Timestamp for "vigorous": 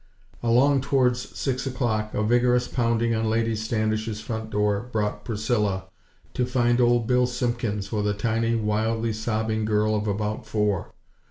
2.23-2.67